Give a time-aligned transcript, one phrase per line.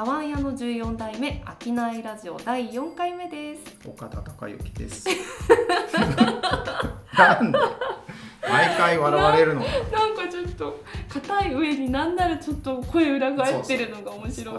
[0.00, 3.60] 茶碗屋の14代目商いラジオ第4回目です。
[3.86, 5.06] 岡田孝之です。
[7.18, 7.58] なんで
[8.50, 9.60] 毎回笑われるの？
[9.60, 14.54] なんかちょっと硬い上になんならちょっと声裏返ってるのが面白い。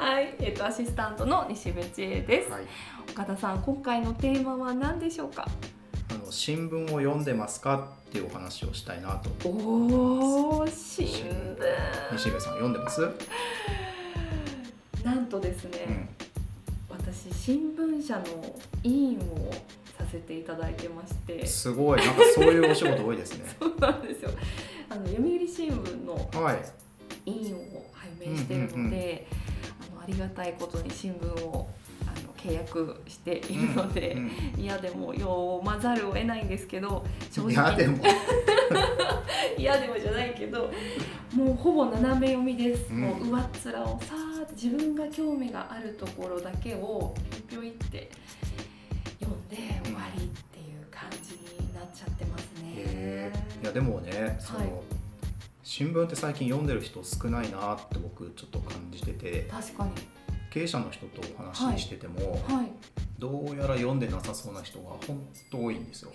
[0.00, 2.62] はい、えっとアシスタントの西部千恵です、はい。
[3.08, 5.46] 岡田さん今回のテーマは何でしょうか？
[6.10, 7.90] あの新聞を読んでますか？
[8.08, 9.30] っていうお話をしたいなと。
[9.48, 11.56] おお新聞。
[12.18, 13.08] 西部さん読んでます、
[15.06, 18.24] なんとですね、うん、私新聞社の
[18.82, 19.52] 委員を
[19.96, 21.46] させていただいてまして。
[21.46, 22.00] すごい。
[22.04, 23.44] なんかそういうお仕事多いですね。
[23.56, 24.30] そうなんですよ。
[24.90, 26.58] あの読売新聞のはい。
[27.24, 28.96] 委員を拝命しているので、うんうんうん。
[28.96, 31.68] あのありがたいことに新聞を
[32.04, 37.52] あの契約しているので、うん嫌でも読まざるを得ないんですけど正直。
[37.52, 38.02] やでも、
[39.56, 40.72] 嫌でもじゃないけど
[41.32, 43.00] もうほぼ斜め読みです、うん。
[43.02, 44.25] もう上っ面をさ
[44.60, 47.14] 自分が興味があるところだけを
[47.46, 48.10] ぴょいって
[49.20, 52.72] 読んで終わりっていう感じになっちゃってますね。
[52.74, 53.62] えー。
[53.64, 54.70] いやでもねその、はい。
[55.62, 59.90] 新聞って最近読んでる人少ないなって僕ちょっと感じてて確かに。
[60.50, 62.70] 経営者の人とお話ししてても、はい。
[63.18, 66.10] どうやら読んでなさそうな人が本当多いんですよ。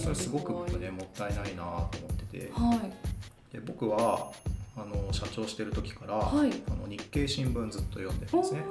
[0.00, 2.50] それすごく僕ねもったいないなと思ってて。
[2.54, 3.52] はい。
[3.52, 4.32] で僕は
[4.80, 6.50] あの社長してる時から、はい。
[6.68, 8.64] あの日経新聞ずっと読んでるんですね。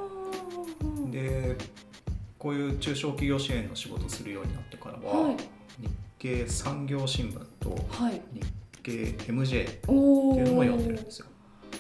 [1.11, 1.55] で
[2.37, 5.37] こういう中小企業支援の仕事するようになってからは、はい。
[5.37, 8.21] 日経産業新聞とはい。
[8.33, 8.41] 日
[8.83, 8.91] 経
[9.31, 11.25] MJ っておいうのも読んでるんですよ。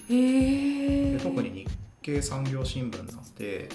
[0.09, 1.67] へえで特に日
[2.01, 3.69] 経産業新聞なんて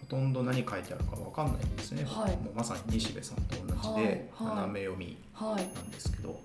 [0.00, 2.36] ほとんど何書いてあるかわかんないんですね、はい。
[2.36, 6.40] もうまさに西部さんと同じで、斜め読みはいなんですけど、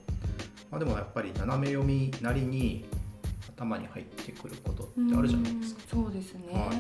[0.71, 2.85] まあ、でもやっぱり斜め読みなりに
[3.59, 5.81] 頭に入ってくることってあるじゃないですか。
[5.97, 6.77] うんそうですね、はい。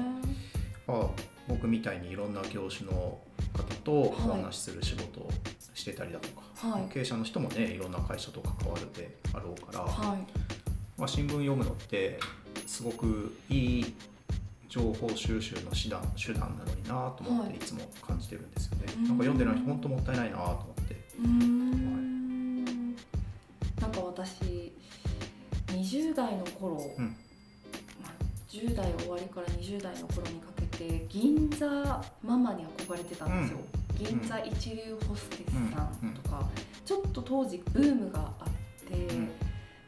[0.87, 1.09] まあ、
[1.47, 3.19] 僕みたいにいろんな業種の
[3.53, 5.29] 方とお話しする仕事を
[5.73, 6.93] してたりだとか、はい。
[6.93, 10.19] 経営者の人もねいろんな会社と関わるであろうから、はい。
[10.97, 12.19] まあ、新聞読むのって
[12.65, 13.93] すごくいい
[14.69, 17.53] 情報収集の手段手段なのになと思っはい。
[17.53, 18.93] ていつも感じてるんですよね。
[18.97, 20.95] うんなんか読んでない人本当もったいないなと思って。
[28.79, 31.67] 代終わりから20代の頃にかけて銀座
[32.23, 33.59] ママに憧れてたんですよ、
[33.97, 36.47] 銀座一流ホステスさんとか、
[36.85, 39.29] ちょっと当時ブームがあって、うん。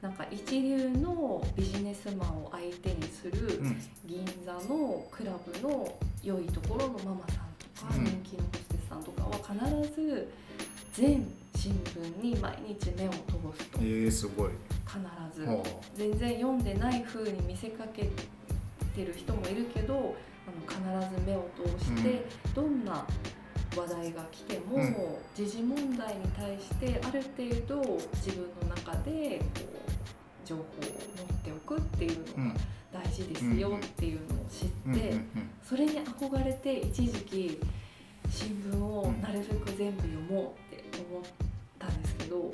[0.01, 3.81] なんか一流のビジネスマンを相手にするうん。
[4.05, 5.87] 銀座のクラブの
[6.23, 8.03] 良いところのママさんとか、うん。
[8.03, 10.31] 人気のホステスさんとかは必ず
[10.93, 11.25] 全
[11.55, 13.79] 新聞に毎日目を通すと。
[13.79, 14.49] えー、すごい。
[14.85, 14.99] 必
[15.39, 15.45] ず。
[15.45, 15.63] は
[15.95, 18.09] 全然読んでない風に見せかけ
[18.95, 20.15] てる人もいるけど
[20.47, 22.25] あの必ず目を通して、
[22.55, 23.05] どんな
[23.77, 24.95] 話題が来ても、うん。
[25.35, 29.61] 時事問題に対してある程度自分の中でこ
[30.45, 32.55] う情報を持っておくっていうのが
[32.91, 35.15] 大事ですよっていうのを知って、
[35.63, 37.59] それに憧れて一時期
[38.29, 41.23] 新聞をなるべく全部読もうって思っ
[41.79, 42.51] たんですけど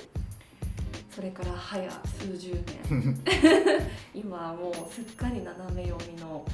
[1.17, 3.23] それから早数十年。
[4.13, 6.45] 今はもうすっかり斜め読みの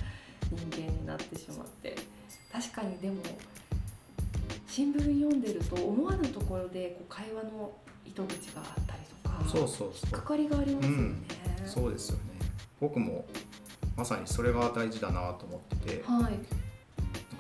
[0.50, 1.94] 人間になってしまって。
[2.50, 3.22] 確かにでも
[4.66, 7.73] 新聞読んでると思わぬところでこう会話の
[8.06, 10.12] 糸口があったりとかそうそうそう。
[10.12, 11.16] かかりがありますよね。
[11.66, 12.23] そうですよね。
[12.79, 13.25] 僕も
[13.97, 16.34] まさにそれが大事だなと思ってて、はい。
[16.35, 16.62] か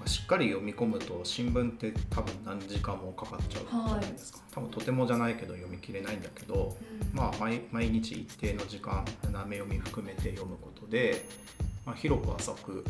[0.05, 4.39] しっかり読み込むと新聞って多分何時間もかかっちゃうじゃないですか。
[4.51, 11.25] 多分とてもじゃないけど読み切れないんだけど、うんまあ毎毎日一定の時間斜め読み含めて読むことで、
[11.85, 12.83] まあ、広く浅く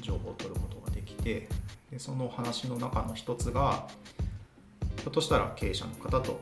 [0.00, 1.48] 情報を取ることができて
[1.90, 3.86] でその話の中の一つが
[4.96, 6.40] ひょっとしたら経営者の方と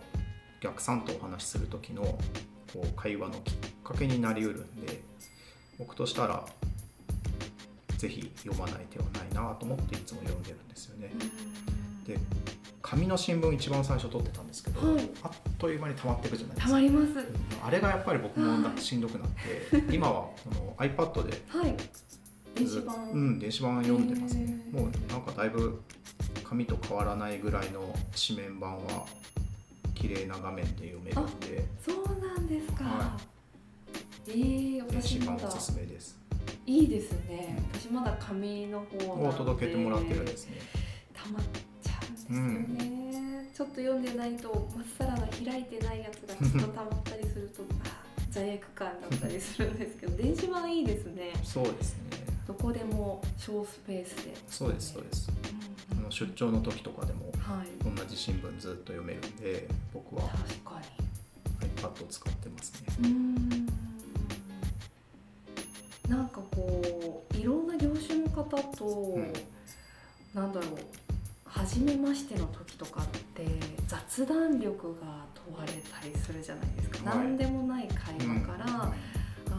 [0.60, 5.00] お客さんとお話しする時のこう会話のきっかけになりうるんで
[5.79, 6.44] 僕としたら
[7.99, 11.11] ぜひ読まない手はないなと思っていつも読んでるんですよね。
[12.06, 12.19] で
[12.81, 16.75] 紙の新聞一番最初取ってたんですけど、はいあっという間に溜まっていくじゃないですたか。
[16.77, 17.12] まります。
[17.67, 21.77] あれがやっぱり僕もしんどくなって、今はこの iPad ではい。
[22.55, 23.11] 電子版。
[23.11, 24.56] うん、電子版読んでますね。
[24.71, 25.83] もうなんかだいぶ
[26.44, 27.94] 紙と変わらないぐらいの
[28.29, 29.05] 紙面版は
[29.94, 32.85] 綺麗な画面で読めるんで、そうなんですか。
[32.85, 33.19] は
[34.29, 36.18] ええ電私まだ子版おすすめです。
[36.67, 37.59] いいですね。
[37.73, 40.56] 私まだ紙の方を届けてもらってるんですね。
[41.15, 41.43] たまっ
[41.83, 43.50] ちゃうんですよね。
[43.55, 51.33] ちょっと読んでないとまっさらな開いてないやつがきっとたまったりすると あ罪悪感だったりするんですけど電子版いいですね。
[51.43, 52.19] そうですね。
[52.47, 55.31] どこでも小スペースでそうですそうです
[55.93, 57.67] あうんの出張の時とかでもはい
[57.97, 60.81] 同じ新聞ずっと読めるんで僕は確か
[61.61, 62.73] iPad を使ってます
[63.03, 63.68] ねにうん
[66.08, 68.84] なんかこういろんな業種の方と、
[69.19, 69.32] ん。
[70.34, 70.70] なんだろう
[71.44, 73.46] 初めましての時とかって
[73.87, 77.19] 雑談力が問われたりするじゃないですか、はい。
[77.19, 78.72] 何でもない会話から、うん。
[78.82, 78.93] あ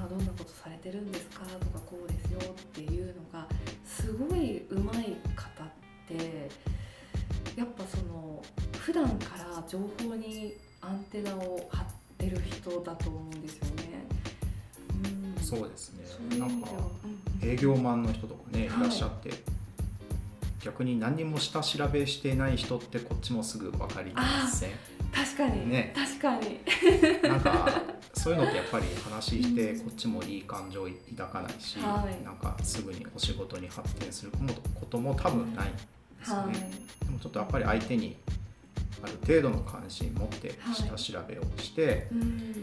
[0.06, 3.48] ーどんなことされてるんですかとかこうですよっていうのが
[3.84, 5.68] すごい上手い方っ
[6.08, 6.50] て
[7.56, 8.42] やっぱその
[8.80, 11.86] 普段から情報にアンテナを張っ
[12.18, 13.69] てる人だと思うんですよ
[15.50, 16.38] そうですね。
[16.38, 16.68] なんか
[17.42, 19.32] 営業マンの人とかねいはいらっしゃって、
[20.64, 24.72] 逆に何にも下調べしてない人ってこっちもすぐ分かりません。
[25.12, 25.92] 確かに、ね。
[25.96, 26.60] 確かに。
[27.24, 27.82] なんか
[28.14, 30.88] そういうのってやっぱり話してこっちもいい感情
[31.18, 32.24] 抱かないし、はい。
[32.24, 34.32] なんかすぐにお仕事に発展する
[34.76, 35.80] ことも多分ないんで
[36.24, 36.48] すよはい。
[36.50, 36.72] ね、
[37.06, 38.18] でもちょっとやっぱり相手に
[39.02, 42.54] ある程度の関心持ってはい下調べをして、うん。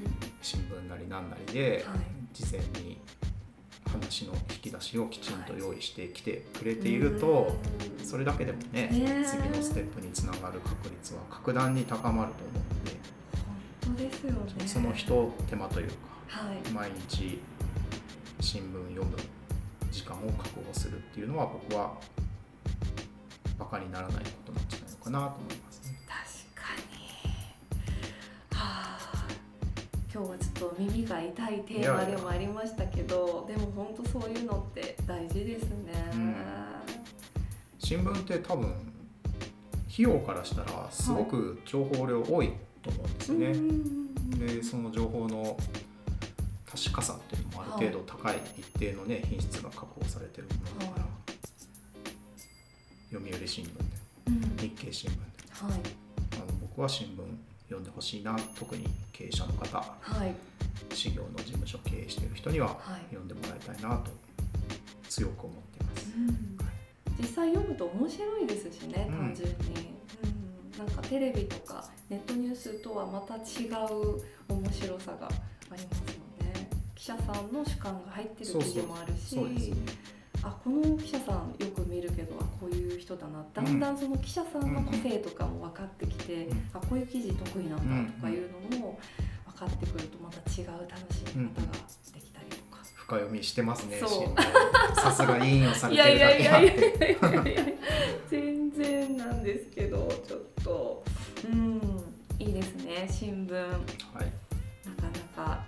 [0.40, 1.98] 新聞なりなんなりではい
[2.36, 2.98] 事前に
[3.90, 8.88] 話の引き出しをきちんと用意してきてくれていると、うんそれだけでもね
[9.26, 13.00] 次のステップにつながる確率は格段に高まると思うので、
[13.84, 14.68] 本当ですよね。
[14.68, 15.94] その一手間というか
[16.28, 16.70] はい。
[16.70, 17.40] 毎日
[18.40, 19.16] 新聞読む
[19.90, 21.94] 時間を確保するっていうのは僕は
[23.58, 25.65] バカにならないことなんじゃないのかなと思います
[30.16, 36.36] 今日はちょっと耳が痛いテーマでもありましたけどでも本当そういうのって大事ですね、うん
[37.78, 38.78] 新聞って多分費
[39.98, 42.50] 用からしたらすごく情報量多い
[42.82, 44.56] と思うんですよね。
[44.56, 45.56] でその情報の
[46.69, 51.08] 確かさっていうのもある程度高い一定のね品質が確保されてるものだから、は
[53.12, 53.72] 読売新聞で
[54.26, 54.56] うん。
[54.58, 55.20] 日経新聞で。
[55.52, 55.80] はい。
[56.32, 59.78] あの僕は新聞読んでほしいな特に経営者の方。
[60.00, 60.34] はい。
[60.94, 63.14] 事業の事務所経営している人にははい。
[63.14, 64.10] 読んでもらいたいなと
[65.08, 66.12] 強く思ってます。
[66.16, 66.58] うん。
[67.18, 69.16] 実際読むと面白いですしねうん。
[69.16, 69.54] 単純に、
[70.76, 75.86] うん、なんかテレビとかネットニュースとはまた違う面白さがありますよ
[76.44, 76.69] ね。
[76.94, 79.34] 記者さんの主観が入ってる記事もあるし。
[79.34, 79.76] そうですね。
[80.42, 88.98] あこの記者さんよく見るけどあこういう人だなだんだんその記者さんの個性とかも分かってきて、うんあこういう記事得意なんだとかいうのも
[89.46, 91.72] 分かってくるとまた違う楽しみ方が
[92.14, 92.82] できたりとか。
[92.94, 94.00] 深読みしてますね。
[94.94, 97.46] さすが委員をされいてるだやいやいやけあって。
[97.46, 97.72] いやいやいや
[98.28, 101.04] 全然なんですけどちょっと
[101.48, 101.80] うん
[102.38, 103.78] いいですね新聞なか
[104.14, 104.32] はい。
[104.84, 105.65] なかいいテーマで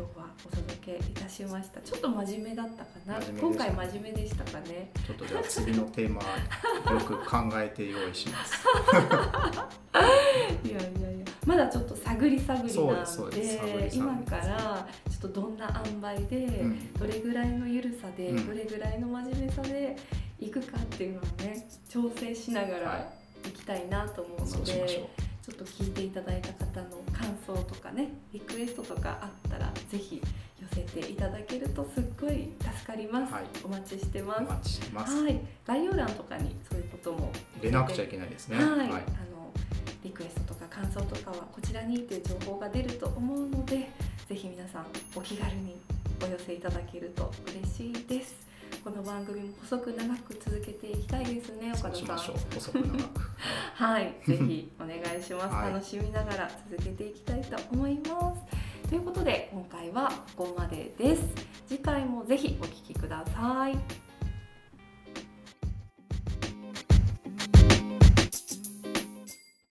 [0.00, 1.78] 今日はお届けいたしました。
[1.82, 3.20] ちょっと真面目だったかな？
[3.38, 4.90] 今回真面目でしたかね？
[5.06, 6.22] ちょっとじゃあ次のテーマ
[6.90, 8.64] よく考えて用意します。
[10.66, 11.26] いやいやいや。
[11.44, 16.92] まだちょっと探り探りなんで今からちょっとどんな塩梅で、うん。
[16.94, 18.46] どれぐらいの緩さで、うん。
[18.46, 19.96] どれぐらいの真面目さで
[20.38, 23.12] いくかっていうのをね調整しながはら
[23.46, 25.08] いきたいなと思うそので、うしましょう。
[25.50, 30.22] ちょっと聞いていただいた方の感想とかねリクエストとかあったらぜひ
[30.60, 33.42] 寄せていただけるとすっごい助かります、はい。
[33.64, 34.40] お待ちしてます。
[34.40, 35.22] お待ちしてます。
[35.22, 35.40] はい。
[35.66, 37.32] 概要欄とかにそういうことも。
[37.56, 38.56] 入れなくちゃいけないですね。
[38.56, 39.00] はい、あの
[40.04, 43.90] リクエストとか感想とかはこちらにっていう情報が出ると思うので
[44.28, 44.86] ぜひ皆さん
[45.16, 45.80] お気軽に
[46.22, 48.34] お寄せいただけると嬉しいです。
[48.84, 52.16] この番組も細く長く続けていきたいですね岡田さん。
[52.16, 53.30] 細く長く。
[53.80, 55.72] はい ぜひお願いします、はい。
[55.72, 58.88] 楽しみながら続けていきたいと思います。
[58.90, 61.22] ということで今回はここまでです。
[61.66, 64.09] 次回もぜひお聞きください